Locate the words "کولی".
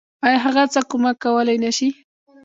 1.23-1.57